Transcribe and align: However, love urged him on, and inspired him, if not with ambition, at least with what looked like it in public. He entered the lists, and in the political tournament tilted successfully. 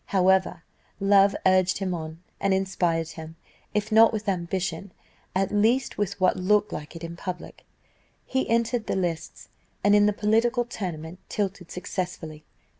However, 0.07 0.63
love 0.99 1.35
urged 1.45 1.77
him 1.77 1.93
on, 1.93 2.23
and 2.39 2.55
inspired 2.55 3.09
him, 3.09 3.35
if 3.71 3.91
not 3.91 4.11
with 4.11 4.27
ambition, 4.27 4.91
at 5.35 5.51
least 5.51 5.99
with 5.99 6.19
what 6.19 6.35
looked 6.37 6.73
like 6.73 6.95
it 6.95 7.03
in 7.03 7.15
public. 7.15 7.65
He 8.25 8.49
entered 8.49 8.87
the 8.87 8.95
lists, 8.95 9.49
and 9.83 9.93
in 9.93 10.07
the 10.07 10.11
political 10.13 10.65
tournament 10.65 11.19
tilted 11.29 11.69
successfully. 11.69 12.45